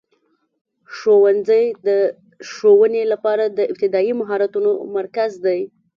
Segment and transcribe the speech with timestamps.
[0.95, 1.89] ښوونځی د
[2.51, 5.59] ښوونې لپاره د ابتدایي مهارتونو مرکز دی.